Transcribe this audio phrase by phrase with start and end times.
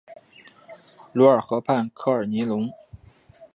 [1.13, 2.73] 卢尔河畔科尔尼隆。